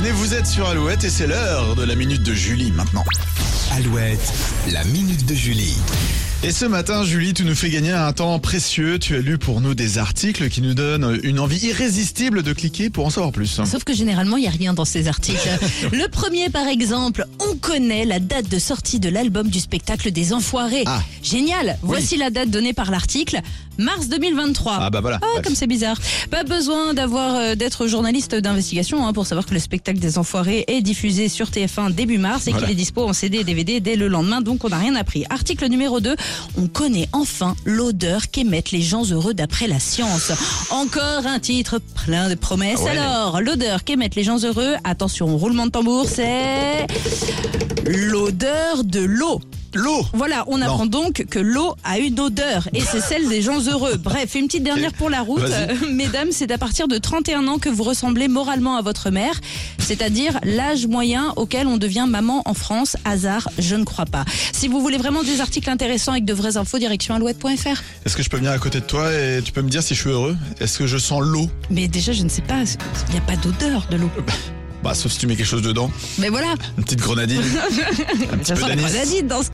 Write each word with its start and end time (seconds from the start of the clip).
vous 0.00 0.34
êtes 0.34 0.46
sur 0.46 0.66
Alouette 0.68 1.04
et 1.04 1.10
c'est 1.10 1.26
l'heure 1.26 1.76
de 1.76 1.84
la 1.84 1.94
minute 1.94 2.22
de 2.22 2.32
Julie 2.32 2.72
maintenant. 2.72 3.04
Alouette, 3.72 4.32
la 4.72 4.84
minute 4.84 5.26
de 5.26 5.34
Julie. 5.34 5.76
Et 6.44 6.50
ce 6.50 6.64
matin, 6.64 7.04
Julie, 7.04 7.34
tu 7.34 7.44
nous 7.44 7.54
fais 7.54 7.70
gagner 7.70 7.92
un 7.92 8.12
temps 8.12 8.36
précieux. 8.40 8.98
Tu 8.98 9.14
as 9.14 9.20
lu 9.20 9.38
pour 9.38 9.60
nous 9.60 9.74
des 9.74 9.98
articles 9.98 10.48
qui 10.48 10.60
nous 10.60 10.74
donnent 10.74 11.20
une 11.22 11.38
envie 11.38 11.64
irrésistible 11.68 12.42
de 12.42 12.52
cliquer 12.52 12.90
pour 12.90 13.06
en 13.06 13.10
savoir 13.10 13.30
plus. 13.30 13.60
Sauf 13.64 13.84
que 13.84 13.94
généralement, 13.94 14.36
il 14.36 14.40
n'y 14.40 14.48
a 14.48 14.50
rien 14.50 14.74
dans 14.74 14.84
ces 14.84 15.06
articles. 15.06 15.48
Le 15.92 16.08
premier, 16.08 16.48
par 16.50 16.66
exemple, 16.66 17.26
on 17.48 17.54
connaît 17.56 18.04
la 18.04 18.18
date 18.18 18.48
de 18.48 18.58
sortie 18.58 18.98
de 18.98 19.08
l'album 19.08 19.50
du 19.50 19.60
spectacle 19.60 20.10
des 20.10 20.32
Enfoirés. 20.32 20.82
Ah. 20.86 21.00
Génial 21.22 21.78
Voici 21.82 22.16
la 22.16 22.30
date 22.30 22.50
donnée 22.50 22.72
par 22.72 22.90
l'article. 22.90 23.40
Mars 23.78 24.08
2023. 24.08 24.78
Ah 24.80 24.90
bah 24.90 25.00
voilà. 25.00 25.18
Ah, 25.22 25.40
comme 25.42 25.54
c'est 25.54 25.66
bizarre. 25.66 25.96
Pas 26.30 26.44
besoin 26.44 26.92
d'avoir 26.92 27.36
euh, 27.36 27.54
d'être 27.54 27.86
journaliste 27.86 28.34
d'investigation 28.34 29.06
hein, 29.06 29.12
pour 29.14 29.26
savoir 29.26 29.46
que 29.46 29.54
le 29.54 29.60
spectacle 29.60 29.98
des 29.98 30.18
Enfoirés 30.18 30.64
est 30.68 30.82
diffusé 30.82 31.28
sur 31.30 31.48
TF1 31.50 31.94
début 31.94 32.18
mars 32.18 32.48
et 32.48 32.50
Voilà. 32.50 32.66
qu'il 32.66 32.72
est 32.74 32.78
dispo 32.78 33.02
en 33.08 33.14
CD 33.14 33.38
et 33.38 33.44
DVD 33.44 33.80
dès 33.80 33.96
le 33.96 34.08
lendemain, 34.08 34.42
donc 34.42 34.64
on 34.64 34.68
n'a 34.68 34.76
rien 34.76 34.94
appris. 34.94 35.24
Article 35.30 35.68
numéro 35.68 36.00
2, 36.00 36.14
on 36.56 36.66
connaît 36.66 37.08
enfin 37.12 37.54
l'odeur 37.64 38.30
qu'émettent 38.30 38.70
les 38.70 38.82
gens 38.82 39.04
heureux 39.10 39.34
d'après 39.34 39.66
la 39.66 39.80
science. 39.80 40.32
Encore 40.70 41.26
un 41.26 41.38
titre 41.38 41.80
plein 42.04 42.28
de 42.28 42.34
promesses. 42.34 42.80
Ouais. 42.80 42.90
Alors, 42.90 43.40
l'odeur 43.40 43.84
qu'émettent 43.84 44.14
les 44.14 44.24
gens 44.24 44.38
heureux, 44.42 44.74
attention, 44.84 45.36
roulement 45.36 45.66
de 45.66 45.72
tambour, 45.72 46.06
c'est 46.08 46.86
l'odeur 47.86 48.84
de 48.84 49.00
l'eau. 49.00 49.40
L'eau 49.74 50.04
Voilà, 50.12 50.44
on 50.48 50.60
apprend 50.60 50.86
donc 50.86 51.24
que 51.30 51.38
l'eau 51.38 51.74
a 51.84 51.98
une 51.98 52.20
odeur 52.20 52.68
et 52.74 52.80
c'est 52.80 53.00
celle 53.00 53.28
des 53.28 53.42
gens 53.42 53.60
heureux. 53.66 53.96
Bref, 53.96 54.34
une 54.34 54.46
petite 54.46 54.62
dernière 54.62 54.92
pour 54.92 55.08
la 55.10 55.22
route. 55.22 55.42
Euh, 55.42 55.74
mesdames, 55.90 56.28
c'est 56.30 56.50
à 56.50 56.58
partir 56.58 56.88
de 56.88 56.98
31 56.98 57.46
ans 57.48 57.58
que 57.58 57.68
vous 57.68 57.82
ressemblez 57.82 58.28
moralement 58.28 58.76
à 58.76 58.82
votre 58.82 59.10
mère, 59.10 59.40
c'est-à-dire 59.78 60.38
l'âge 60.44 60.86
moyen 60.86 61.32
auquel 61.36 61.66
on 61.66 61.76
devient 61.78 62.06
maman 62.08 62.42
en 62.44 62.54
France. 62.54 62.96
Hasard, 63.04 63.48
je 63.58 63.74
ne 63.76 63.84
crois 63.84 64.06
pas. 64.06 64.24
Si 64.52 64.68
vous 64.68 64.80
voulez 64.80 64.98
vraiment 64.98 65.22
des 65.22 65.40
articles 65.40 65.70
intéressants 65.70 66.12
avec 66.12 66.24
de 66.24 66.34
vraies 66.34 66.56
infos, 66.56 66.78
direction 66.78 67.14
alouette.fr. 67.14 67.82
Est-ce 68.04 68.16
que 68.16 68.22
je 68.22 68.28
peux 68.30 68.36
venir 68.36 68.52
à 68.52 68.58
côté 68.58 68.80
de 68.80 68.84
toi 68.84 69.12
et 69.12 69.40
tu 69.42 69.52
peux 69.52 69.62
me 69.62 69.70
dire 69.70 69.82
si 69.82 69.94
je 69.94 70.00
suis 70.00 70.10
heureux? 70.10 70.36
Est-ce 70.60 70.78
que 70.78 70.86
je 70.86 70.98
sens 70.98 71.22
l'eau? 71.22 71.48
Mais 71.70 71.88
déjà, 71.88 72.12
je 72.12 72.22
ne 72.22 72.28
sais 72.28 72.42
pas, 72.42 72.62
il 73.08 73.12
n'y 73.12 73.18
a 73.18 73.22
pas 73.22 73.36
d'odeur 73.36 73.86
de 73.90 73.96
l'eau. 73.96 74.10
Bah 74.82 74.94
sauf 74.94 75.12
si 75.12 75.18
tu 75.18 75.28
mets 75.28 75.36
quelque 75.36 75.46
chose 75.46 75.62
dedans. 75.62 75.92
Mais 76.18 76.28
voilà, 76.28 76.54
Une 76.76 76.82
petite 76.82 76.98
grenadine. 76.98 77.40
un 78.32 78.36
petit 78.38 78.52
peu 78.52 78.62
d'anis. 78.62 78.82
grenadine 78.82 79.26
dans 79.28 79.42
ce 79.44 79.50